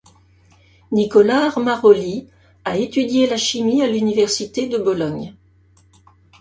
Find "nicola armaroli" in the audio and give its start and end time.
0.91-2.27